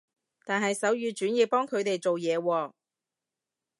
[0.45, 2.73] 但係手語傳譯幫佢哋做嘢喎